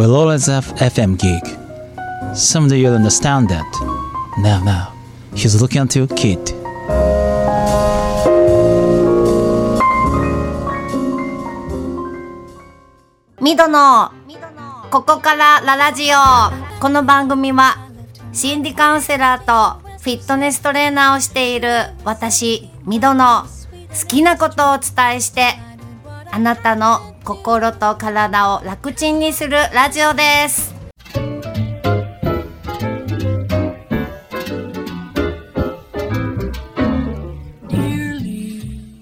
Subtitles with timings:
[0.00, 1.44] will always have FM gig.
[2.34, 3.70] Someday you'll understand that.
[4.38, 4.94] Now, now,
[5.34, 6.40] he's looking at you, kid.
[13.42, 14.10] ミドの
[14.90, 17.76] ここからララジオこの番組は
[18.32, 21.68] 心理カウンセラーとフィットネストレーナーをしている
[22.04, 25.54] 私ミドの好きなことをお伝えして
[26.32, 30.74] あなたの心と体を楽ちんにするラジオです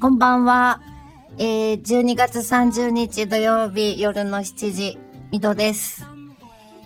[0.00, 0.80] こんばんは
[1.40, 4.98] えー、12月30日土曜日夜の7時、
[5.30, 6.07] みどです。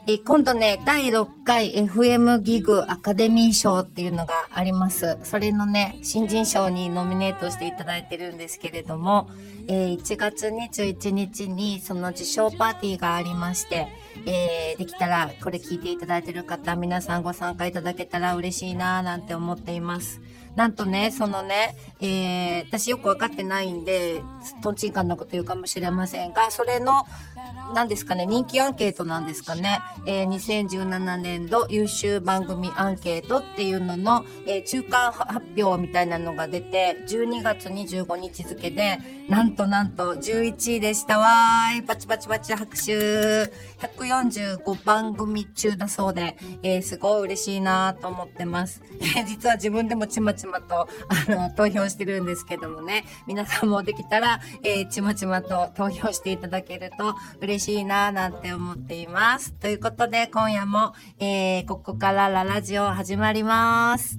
[0.04, 5.16] え今度ね、第6回 FM ギグアカデミー賞っていうのがあります。
[5.22, 9.30] それのね、新人賞にノミネートしていただいてるんですけれども、
[9.68, 13.86] えー1月21日にその受賞パーティーがありまして、
[14.26, 20.20] えーできたらこれ聞いていただいてる方、皆さんご参加いただけたら嬉しいなぁなんて思っています。
[20.56, 24.22] なんとね、そのね、えー、私よくわかってないんで、
[24.62, 27.06] トンチンカンなこと言うかもしれませんが、それの、
[27.72, 29.80] 何ですかね、人気アンケートなんですかね。
[30.06, 38.98] えー、2017年度優秀番組アンケートっていうのの、えー中間発表みたいなのが出て、12月25日付で、
[39.28, 41.82] なんとなんと11位でしたわーい。
[41.82, 42.92] パチパチパチ拍手。
[43.78, 48.82] 145番組中だそうで、えーすごい嬉しいなと思ってます。
[49.16, 50.88] え実は自分でもちまちまと、あ
[51.28, 59.52] の、投票してるんですけどもね、皆さんもできたら、えーちまちまと投票していただけると嬉しいしいななんて思っています。
[59.52, 64.18] ということで、今夜も、えーここからララジオ始まります。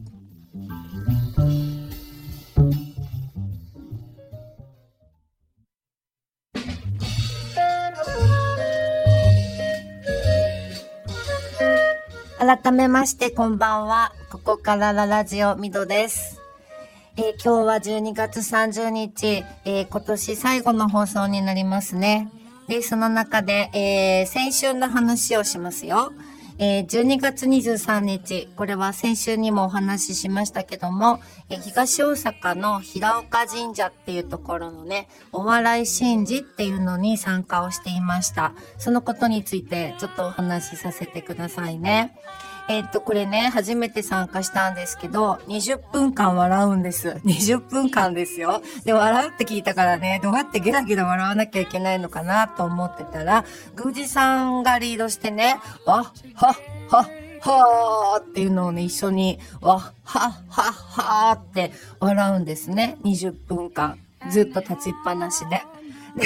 [12.39, 14.11] 改めましてこんばんは。
[14.29, 16.39] ここからララジオミドです。
[17.17, 22.29] えー今日は12月30日、えー今年最後の放送になりますね。
[22.67, 26.13] で、その中で、えー先週の話をしますよ。
[26.59, 31.19] えー12月23日、これは先週にもお話ししましたけども、
[31.49, 38.53] えー東大阪の平岡神社っていうところのね、お笑い神事っていうのに参加をしていました。
[38.77, 42.15] そのことについてちょっとお話しさせてくださいね。
[42.69, 47.09] えっと、これね、初めて参加したんですけど、20分間笑うんです。
[47.25, 48.61] 20分間ですよ。
[48.85, 53.43] で、笑うって聞いたからね、どうやってゲラゲラ笑わなきゃいけないのかなと思ってたら、
[53.77, 56.03] 宮司さんがリードしてね、わっ、
[56.35, 56.55] はっ、
[56.89, 57.07] はっ、
[57.41, 62.97] はーっていうのをね、一緒に、わっ、はっ、はっ、はーって笑うんですね。
[63.03, 63.99] 20分間。
[64.29, 65.61] ずっと立ちっぱなしで。
[66.15, 66.25] で、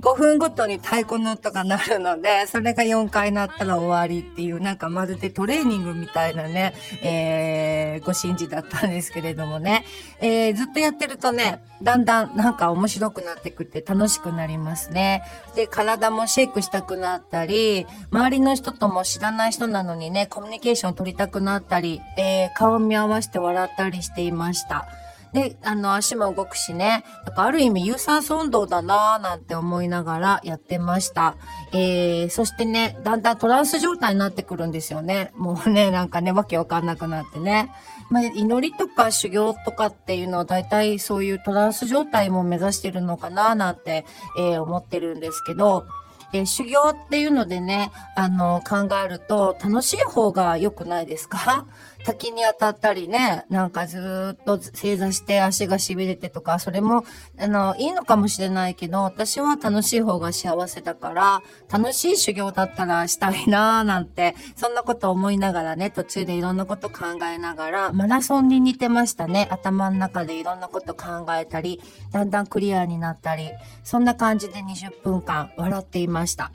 [0.00, 9.84] 5分ごとに太鼓の音が鳴るので、それが4回鳴ったら終わりっていう、なんかまるでトレーニングみたいなね、えー、ご神事だったんですけれどもね、
[10.20, 15.22] えー、ずっとやってるとね、だんだんなんか面白くなってくって楽しくなりますね。
[15.54, 24.86] で、体もシェイクしたくなったり、周りの人とも知らない人なのにね、コミュニケーション取りたくなったり、えー、顔見合わせて笑ったりしていました。
[25.34, 27.04] で、あの、足も動くしね。
[27.26, 31.34] だからある意味有酸素運動だなぁなんて思いながらやってました。
[31.72, 35.32] えー、そしてね、だんだんトランス状態になってくるんですよね。
[35.34, 37.70] もうね、なんかね、わけわかんなくなってね。
[38.10, 44.04] まあ、祈りとか修行とかっていうのは大体そういうトランス状態も目指してるのかなぁなんて、
[44.38, 45.84] えー思ってるんですけど、
[46.32, 51.66] えー修行っていうのでね、あの、考えると楽しい方が良くないですか？
[52.04, 57.04] 滝に当たったりね、なんかずっと正座して足が痺れてとか、それも、
[57.38, 69.48] あの、いいのかもしれないけど、私は楽しい方が幸せだから、楽しい修行だったらしたいなーなんて、そんなこと思いながらね、途中でいろんなこと考えながら、マラソンに似てましたね。
[69.50, 71.80] 頭の中でいろんなこと考えたり、
[72.12, 73.50] だんだんクリアになったり、
[73.82, 76.52] そんな感じで20分間笑っていました。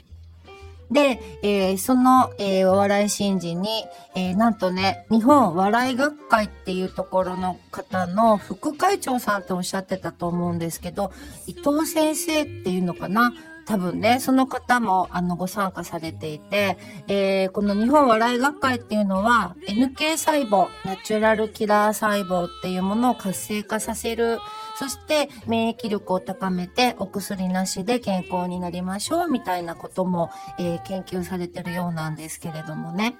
[0.90, 3.84] で、えーその、えーお笑い新人に、
[4.16, 11.12] えーなんとね、日本笑い学会っていうところの方の副会長さんっておっしゃってたと思うんですけど、
[11.46, 13.32] 伊藤先生っていうのかな？
[13.66, 16.76] 多分ね、その方も、あの、ご参加されていて、
[17.06, 24.40] えーこの日本笑い学会っていうのは、NK 細胞、ナチュラルキラー細胞っていうものを活性化させる、
[24.80, 33.18] そして免疫力を高めてお薬なしで健康になりましょうみたいなことも、えー研究されてるようなんですけれどもね。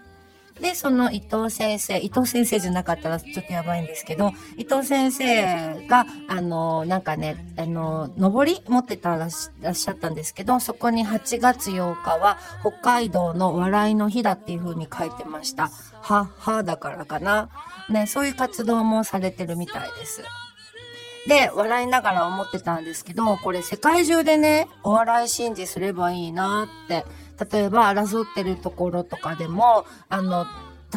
[0.58, 15.70] で、その伊藤先生、伊藤先生じゃなかったらちょっとやばいんですけど、伊藤先生が、あの、なんかね、あの、上り持ってたらっしゃったんですけど、そこに8月8日は北海道の笑いの日だっていう風に書いてました。
[16.00, 17.50] は、はだからかな。
[17.90, 20.22] ね、そういう活動もされてるみたいです。
[21.26, 27.04] で、笑いながら思ってたんですけど、これ世界中でね、お笑い信じすればいいなって。
[27.52, 30.46] 例えば争ってるところとかでも、あの、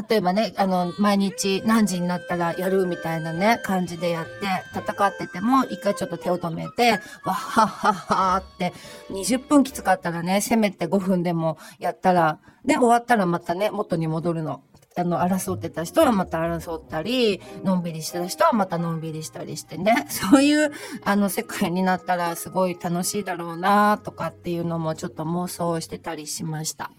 [0.10, 4.32] 例えばね、あの、毎日何時になったらやるみたいなね、感じでやって、
[4.74, 8.74] 戦ってても、一回ちょっと手を止めて、わはははって、
[9.12, 14.64] 20分きつかったらね、せめて5分でもやったら、で、終わったらまたね、元に戻るの。
[14.96, 20.72] あの、争ってた人はまた争ったり、のんびりしてた人はまたのんびりしたりしてね、 そういう、
[21.04, 26.92] あの、世界になったらすごい楽しいだろうなとかっていうのもちょっと妄想してたりしました。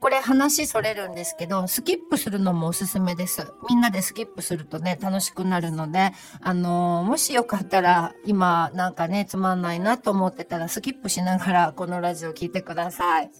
[0.00, 3.46] これ話それるんですけど、スキップするのもおすすめです。
[3.68, 13.30] みんなでスキップするとね、楽しくなるので、あのー、もしよかったら、今なんかね、つまんないなと思ってたら、スキップしながらこのラジオ聞いてください。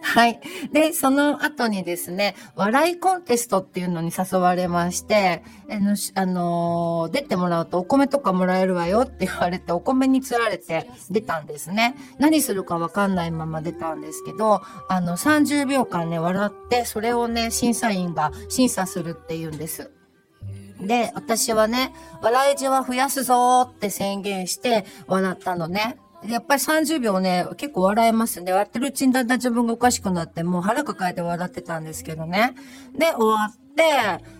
[0.00, 0.40] はい。
[0.72, 11.94] で、その後にですね、笑いコンテストっていうのに誘われまして、あの、あのー、出てもらうとお米とかもらえるわよって 言われて、お米に釣られて出たんですね。
[12.18, 19.90] 何するかわかんないまま出たんですけど、あの、30秒間ね、笑って、それをね、審査員が審査するって言うんです。
[20.80, 21.92] で、私はね、
[22.22, 25.98] 笑いじは増やすぞって宣言して笑ったのね。
[26.24, 28.52] やっぱり30秒ね、結構笑えますね。
[28.52, 32.54] 笑ってるうちにだんだん自分がおかしくなって、もう腹抱えて笑ってたんですけどね。
[32.98, 33.84] で、終わっ、で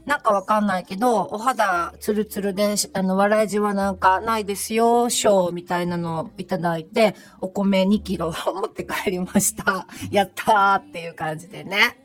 [0.06, 9.88] なんかわかんないけど、お肌ツルツルで、あの、笑いじはなんかないですよ、賞みたいなのをいただいて、お米2キロ持って帰りました。
[10.12, 11.98] やったーっていう感じでね。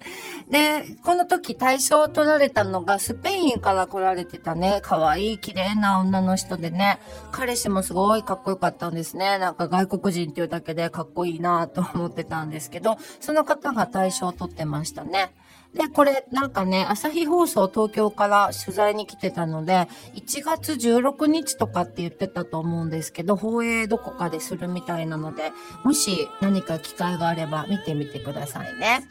[0.49, 6.99] で、この時対象を取られたのがスペインから来られてたね、可愛い綺麗な女の人でね、
[7.31, 9.37] 彼氏もすごいかっこよかったんですね。
[9.37, 15.35] なんか外国人っていうだけでかっこいいなと思ってたんですけど、その方が対象を取ってましたね。
[15.73, 25.51] で、これなんかね、朝日放送東京から取材に来てたので、1月16日とかって言ってたと思うんですけど、放映どこかでするみたいなので、
[25.83, 29.07] もし何か機会があれば見てみてくださいね。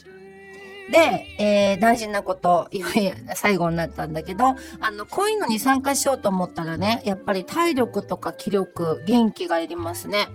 [0.90, 4.54] で、えー、大事なこと、いやいや、最後になったんだけど、あ
[4.90, 10.28] の、こういうのに参加しようと思ったらね、やっぱり体力とか気力、元気がいりますね。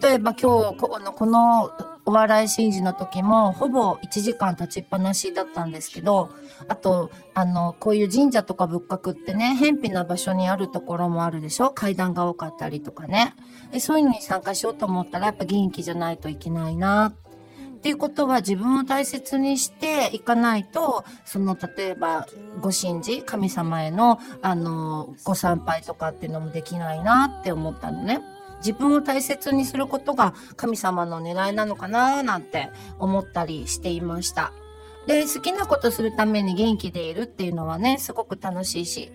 [0.00, 1.70] 例えば今日、この、この
[2.08, 6.30] お笑い神事の時も、ほぼ1時間立ちっぱなしだったんですけど、
[6.68, 11.70] あと、あの、こういう神社とか仏閣ってね、偏僻な場所にあるところもあるでしょ？
[11.70, 13.34] 階段が多かったりとかね。
[13.80, 17.12] そういうのに参加しようと思ったら、やっぱ元気じゃないといけないな。
[17.76, 22.26] っていうことは自分を大切にしていかないと、その、例えば、
[22.60, 28.20] ご神事、神様への、あの、ご参拝とかっていうのもできないなって思ったのね。
[28.58, 34.52] 自分を大切にすることが神様の狙いなのかななんて思ったりしていました。
[35.06, 39.12] で、好きなことするために元気でいるっていうのはね、すごく楽しいし、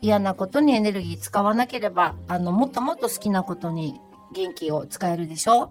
[0.00, 4.00] 嫌なことにエネルギー使わなければ、あの、もっともっと好きなことに
[4.34, 5.70] 元気を使えるでしょ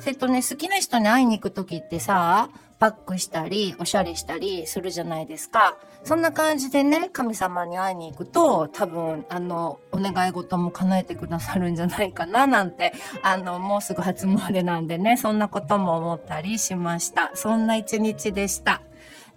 [0.00, 5.76] それとね、好きな人に会いに行くときってさ、パックしたり、おしゃれしたりするじゃないですか。
[6.04, 12.92] そんな感じでね、神様に会いに行くと、多分、あの、お願い事も叶えてくださるんじゃないかな、なんて、
[13.22, 17.32] あの、もうすぐ初詣なんでね、そんなことも思ったりしました。
[17.34, 18.80] そんな一日でした。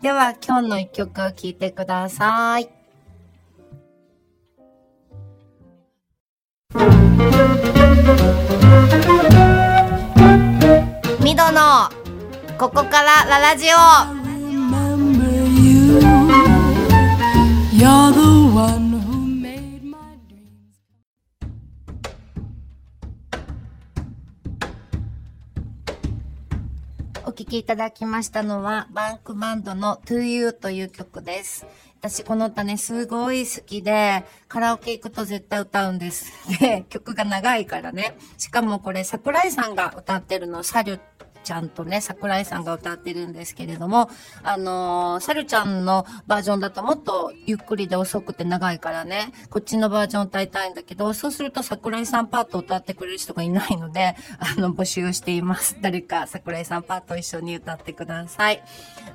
[0.01, 2.69] では、今日の一曲聴いてください。
[11.23, 12.00] ミドの
[12.61, 14.21] ここからララジオ
[27.25, 31.65] お聴きいただきましたのは、バンクバンドの To You という曲です。
[31.99, 36.31] 私この歌ね、すごい好きで、カラオケ行くと絶対歌うんです。
[36.59, 38.17] で、曲が長いからね。
[38.37, 40.99] しかもこれ、桜井さんが歌ってるの、サリュ
[41.43, 44.09] ちゃんとね、桜井さんが歌ってるんですけれども、
[44.43, 55.77] あのー、サルちゃんのバージョンだともっとゆっくりで遅くて長いからね、こっちのバージョン歌いたいんだけど、そうすると桜井さんパート歌ってくれる人がいないので、あの、募集しています。
[55.81, 58.63] 誰か桜井さんパート一緒に歌ってください。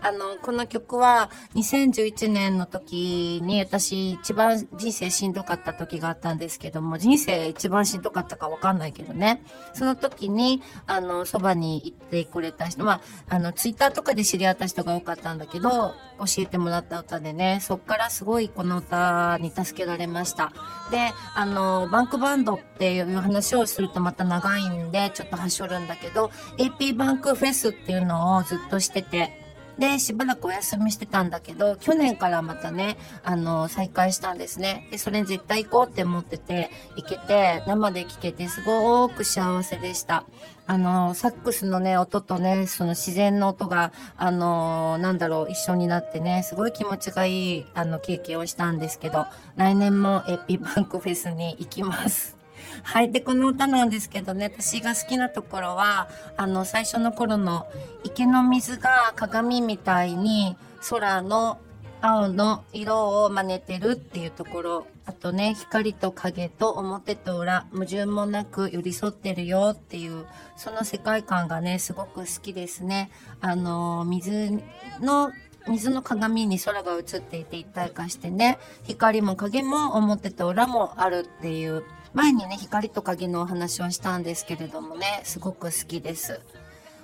[0.02, 9.42] あの、この曲は2011年の時に私一番人生しんどかった時があったんですけども、人生一番しんどかったかわかんないけどね。
[9.72, 15.94] その時に、あの、そばに行っててくれた人、まあ、あの、ツイッターとかで知り合った人が多かったんだけど、教
[16.38, 20.52] えてもらった歌でね、そっからすごいこの歌に助けられました。
[20.90, 29.45] で、あの、バンクバンドっていう話をするとまた長いんで、ちょっとはしょるんだけど、AP バンクフェスっていうのをずっとしてて、
[29.78, 34.88] で、しばらくお休みしてたんだけど、去年からまたね、あの、再開したんですね。
[34.90, 40.24] で、それ絶対行こうって思ってて、行けて、生で聴けて、すごく幸せでした。
[40.66, 52.35] あの、サックスのね、音とね、その自然の音が、あの、なんだろう、一緒になってね、すごい気持ちがいい、あの、経験をしたんですけど、来年もエピバンクフェスに行きます。
[52.82, 53.12] はい。
[53.12, 57.66] で、この歌なんですけどね、私が好きなところは、あの、最初の頃の
[58.04, 60.56] 池の水が鏡みたいに
[60.88, 61.58] 空の
[62.00, 64.86] 青の色を真似てるっていうところ。
[65.06, 73.10] あとね、光と影と表と裏、矛盾もなく寄り添ってるよっていう、その世界観がね、すごく好きですね。
[73.40, 74.62] あの、水
[75.00, 75.32] の
[75.68, 81.82] 水の鏡に空が映っていて一体化してね、光も影も表と裏もあるっていう、
[82.16, 86.40] 前にね、光と影のお話をしたんですけれどもね、すごく好きです。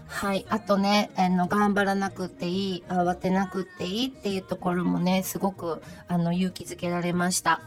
[0.07, 0.47] はい。
[0.49, 7.61] あとね、あの、頑張らなくていい、慌てなくていいっていうところもね、すごく、あの、勇気づけられました。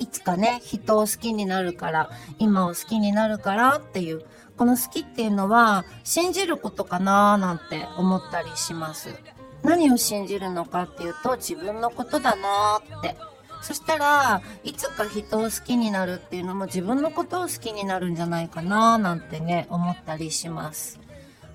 [0.00, 2.10] いつかね、人を好きになるから、
[2.40, 4.24] 今を好きになるからっていう、
[4.56, 9.14] この好きっていうのは、信じることかなーなんて思ったりします。
[9.62, 13.16] 何を信じるのかっていうと、自分のことだなーって。
[13.62, 21.00] そしたらいつか人を好きになるっていうのも自分のことを好きになるんじゃないかななんてね思ったりします。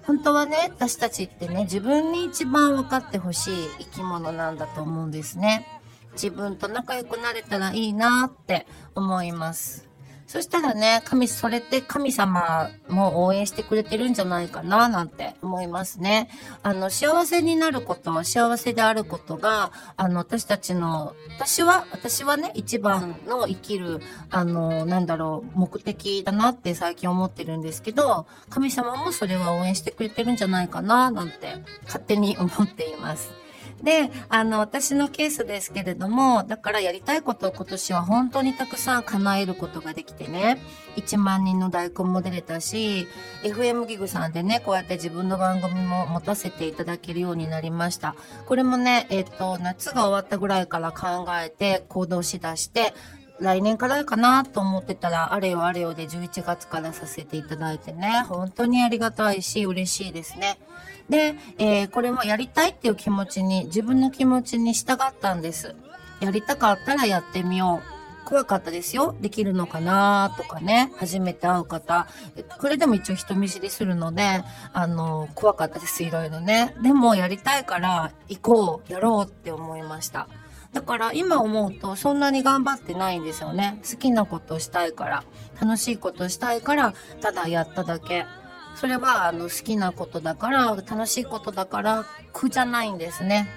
[0.06, 5.66] 本当はね私たちってね自分に一番分かってほしい生き物なんだと思うんですね。
[6.14, 9.93] 自分と仲良くなれたらいいなって思います。
[10.34, 16.28] そしたらね、神、それって神様も応援してくれてるんじゃないかな、なんて思いますね。
[16.64, 33.43] あの、幸せになること、幸せであることが、あの、私たちの、私は、私はね、一番の生きる、あの、なんだろう、目的だなって最近思ってるんですけど、神様もそれは応援してくれてるんじゃないかな、なんて、勝手に思っています。
[33.84, 40.62] で、あの、私のケースですけれども、だからやりたいことを今年は本当にたくさん叶えることができてね、
[40.96, 43.08] 1万人の大根も出れたし、
[43.44, 48.16] FM ギグさんでね、こうやって自分の番組も持たせていただけるようになりました。
[48.46, 52.94] これもね、えっ、と、夏が終わったぐらいから考えて行動しだして、
[53.40, 60.58] 来年からかなと思ってたら、あれよあれよで11月からさせていただいてね、本当にありがたいし、嬉しいですね。
[61.10, 65.76] で、えー、これもやりたいっていう気持ちに、自分の気持ちに従ったんです。
[66.20, 67.94] やりたかったらやってみよう。
[68.26, 69.16] 怖かったですよ。
[69.20, 70.92] できるのかなとかね。
[70.98, 72.08] 初めて会う方。
[72.60, 76.04] これでも一応人見知りするので、あの、怖かったです。
[76.04, 76.74] いろいろね。
[76.82, 80.28] でもやりたいから行こう、やろうって思いました。
[80.72, 83.80] だから今思うとそんなに頑張ってないんですよね。
[83.88, 85.24] 好きなことしたいから、
[85.62, 88.26] 楽しいことしたいから、ただやっただけ。
[88.76, 93.48] それはあの好きなことだから、楽しいことだから苦じゃないんですね。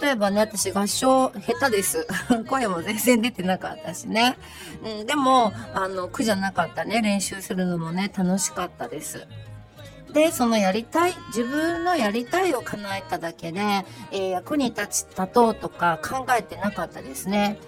[0.00, 2.06] 例えばね、私合唱下手です。
[2.48, 4.38] 声も全然出てなかったしね。
[4.84, 7.02] うん、でも、あの、苦じゃなかったね。
[7.02, 9.26] 練習するのもね、楽しかったです。
[10.12, 13.60] で、そのやりたい、自分のやりたいを叶えただけで、
[14.12, 17.58] えー、役に立ち、立とうとか考えてなかったですね。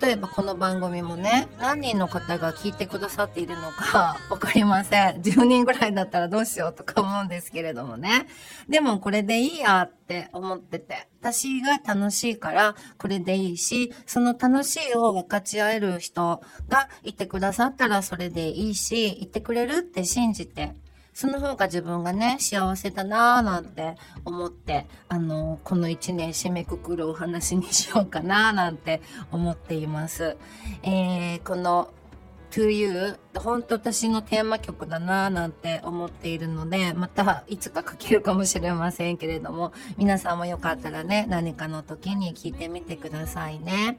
[0.00, 5.20] 例えばこの番組もね、何人の方が聞いてくださっているのか わかりません。
[5.20, 8.28] 10人ぐらいだったらどうしようとか思うんですけれどもね。
[8.68, 20.76] でもこれでいいやって思ってて、私が楽しいからこれでいいし、その楽しいを分かち合える人がいてくださったらそれでいいし、いてくれるって信じて
[21.12, 29.00] その方が自分がね、幸せだなぁなんて思って、あの、この一年締めくくるお話にしようかななんて
[29.30, 30.36] 思っています。
[30.82, 31.92] えー、この
[32.50, 43.98] to you 本当私のテーマ曲だなぁなんて思っているので、またいつか書けるかもしれませんけれども、皆さんもよかったらね、何かの時に聞いてみてくださいね。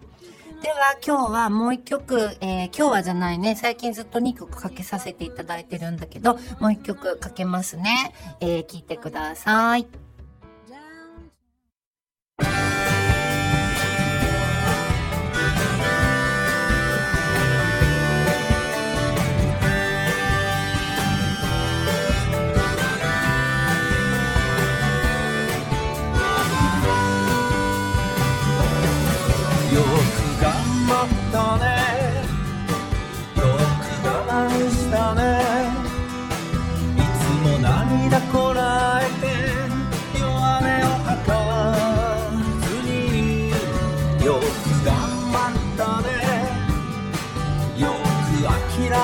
[0.62, 8.14] では今日はもう一曲、えー、今日はじゃないね、最近ずっと2曲かけさせていただいてるんだけど、もう一曲かけますね。
[8.42, 9.88] えー、聞いてください。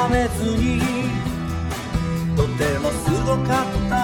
[0.09, 0.81] めずに。
[2.35, 3.96] とてもすごかった。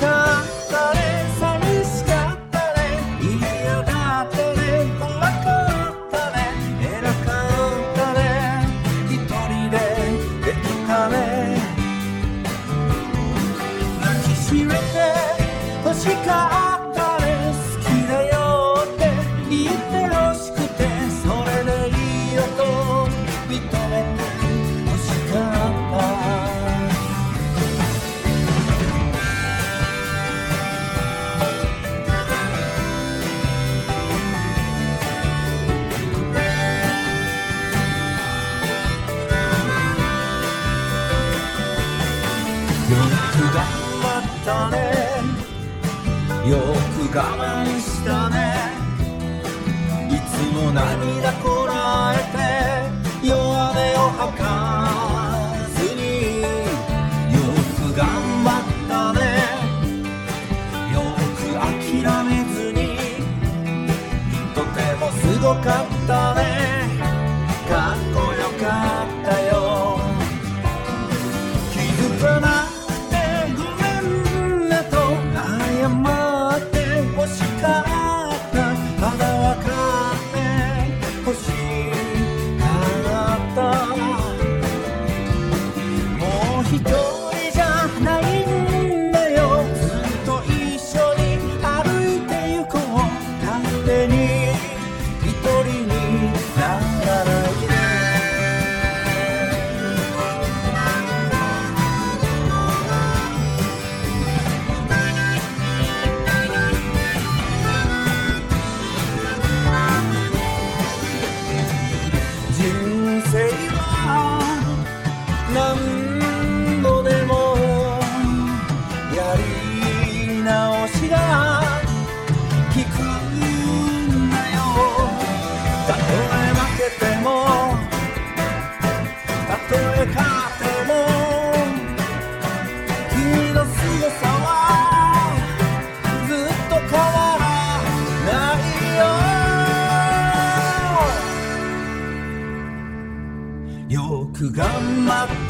[0.00, 0.99] come.
[42.90, 42.98] よく
[43.54, 43.62] 頑
[44.02, 44.74] 張ったね。
[46.50, 48.34] よく我慢したね。
[50.10, 51.72] いつも涙こら
[52.16, 52.18] え
[53.22, 54.42] て弱音を吐か
[55.76, 56.02] ずに
[56.42, 56.46] よ
[57.78, 58.02] く頑
[58.42, 59.20] 張ったね。
[60.92, 60.98] よ
[61.38, 62.78] く諦めずに
[64.52, 65.79] とてもすごかった
[86.78, 87.09] も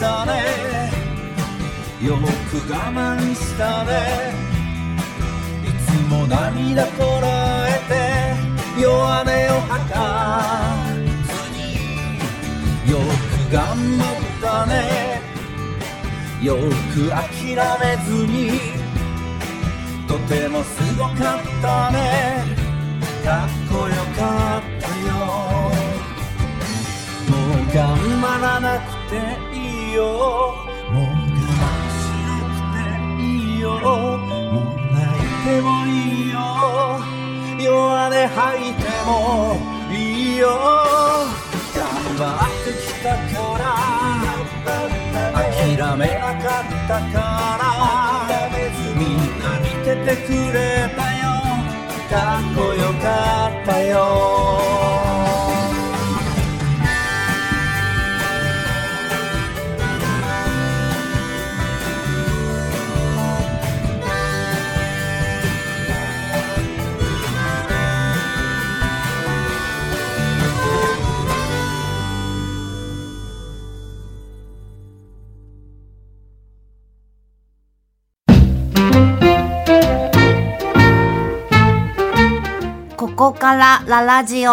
[0.01, 0.91] たね。
[2.03, 4.33] よく我慢したね。
[5.63, 7.71] いつも涙こらえ
[8.77, 9.99] て弱音を吐か
[11.29, 11.61] ずに。
[12.91, 13.61] よく頑
[13.99, 14.73] 張ったね。
[16.43, 18.59] よく諦めずに
[20.09, 21.99] とてもすごかったね。
[23.23, 25.11] かっこよかったよ。
[27.29, 27.87] もう頑
[28.21, 29.15] 張らなくて
[29.55, 29.70] いい。
[29.95, 30.55] よ。
[30.93, 33.25] もう我慢しなくてい
[33.57, 33.67] いよ。
[33.71, 35.89] もう泣いてもい
[36.27, 36.37] いよ。
[37.59, 37.69] 弱
[38.09, 39.09] 音吐いても
[39.91, 39.95] い
[40.35, 40.47] いよ。
[41.77, 41.79] 頑
[42.17, 43.65] 張ってきたから。
[45.35, 47.15] 諦めなかったか
[47.59, 47.63] ら。
[48.97, 50.59] みんな見ててくれ
[50.97, 51.23] たよ。
[52.11, 53.07] かっこよか
[53.63, 54.70] ったよ。
[83.31, 84.51] ここからララジオ.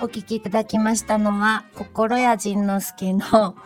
[0.00, 3.56] お聞きいただきましたのは、心谷仁之助の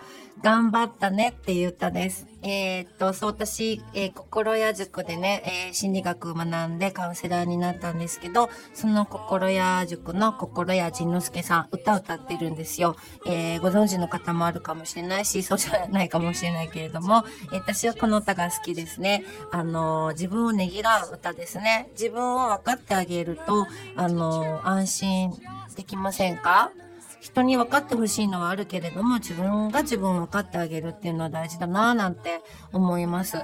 [0.43, 2.30] 頑張ったねっていう歌です。
[2.43, 12.97] えーっと、そう、私、えー心屋塾でね、えー心理学を学んでカウンセラーになったんですけど、その心屋塾の心屋仁之助さん、歌歌ってるんですよ。
[13.27, 19.25] えーご存知の方もあるかもしれないし、そうじゃないかもしれないけれども、えー私はこの歌が好きですね。
[19.53, 21.91] あの自分をねぎらう歌ですね。
[21.93, 25.33] 自分を分かってあげると、あの安心
[25.77, 26.73] できませんか？
[27.21, 32.41] 人に分かってほしいのはあるけれども、自分が自分を分かってあげるっていうのは大事だなぁなんて
[32.73, 33.39] 思います。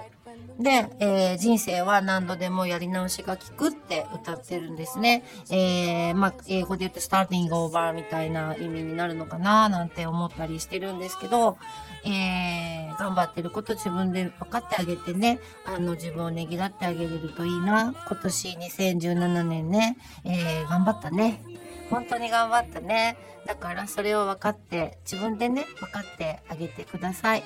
[0.58, 5.22] で、えー人生は何度でもやり直しが効くって歌ってるんですね。
[5.50, 11.58] えーまあ、英語で言うと starting over みたいな意味になるのかななんて思ったりしてるんですけど、
[12.04, 17.94] えー頑張ってること自分で分かってあげてね、あの自分をねぎらってあげれるといいな。
[18.08, 21.42] 今年2017年ね、えー頑張ったね。
[21.90, 23.16] 本当に頑張ったね。
[23.46, 27.44] だからそれを分かって、自分でね、分かってあげてください。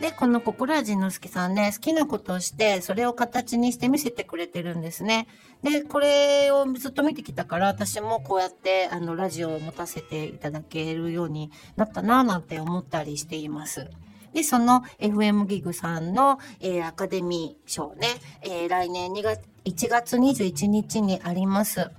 [0.00, 5.28] で、この心谷仁之助さんね、好きなことをして、それを形にして見せてくれてるんですね。
[5.62, 13.88] で、これをずっと見てきたから、私もこうやって、あの、ラジオを持たせていただけるようになったなぁなんて思ったりしています。
[14.32, 18.08] で、その FM ギグさんの、えーアカデミー賞ね、
[18.42, 21.90] えー来年2月、1月21日にあります。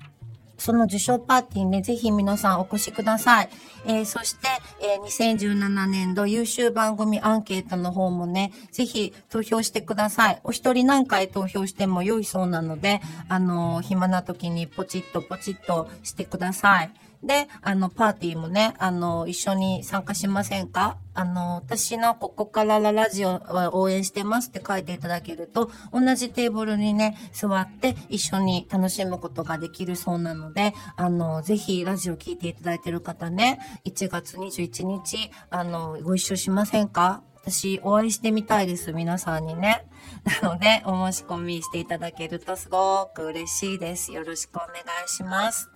[0.58, 3.50] その受賞パーティーね、ぜひ皆さんお越しください。
[3.86, 4.48] えーそして、
[4.82, 10.39] えー2017年度優秀番組アンケートの方もね、ぜひ投票してください。
[10.44, 16.92] お一人何回投票しても良いそうなので、あのー暇な時にポチッとポチッとしてください。
[17.23, 20.97] で、あの、パーティーもね、あの、一緒に参加しませんか？
[21.13, 37.23] あの、私のここからラジオは応援してますって書いていただけると、同じテーブルにね、座って一緒に楽しむことができるそうなので、あの、ぜひラジオ聞いていただいてる方ね、1月21日、あの、ご一緒しませんか？
[37.45, 39.86] 私、お会いしてみたいです、皆さんにね。
[40.41, 44.13] なので、お申し込みしていただけるとすごく嬉しいです。
[44.13, 44.69] よろしくお願
[45.05, 45.69] いします。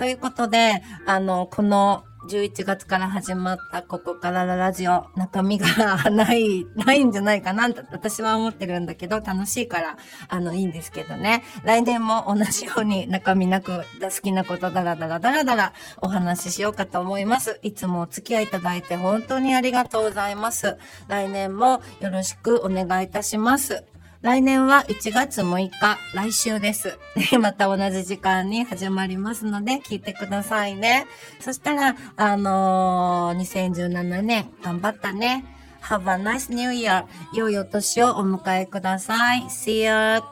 [0.00, 9.98] ということで、あの、この11月から始まったここからララジオ、中身がない、 ないんじゃないかなと私は思ってるんだけど、楽しいから、
[10.30, 11.44] あの、いいんですけどね。
[11.64, 17.60] 来年も同じように中身なく好きなことだらだらだらだらお話ししようかと思います。
[17.62, 20.78] いつもお付き合いいただいて本当にありがとうございます。
[21.08, 23.84] 来年もよろしくお願いいたします。
[24.22, 26.98] 来年は1月6日、来週です。
[27.40, 31.06] また同じ時間に始まりますので、聞いてくださいね。
[31.40, 35.46] そしたら、あのー、2017年、頑張ったね。
[35.84, 37.06] Have a nice new year.
[37.32, 39.44] 良いお年をお迎えください.
[39.44, 40.22] See you！